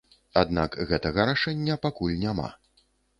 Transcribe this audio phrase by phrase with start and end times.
[0.41, 2.49] Аднак гэтага рашэння пакуль няма.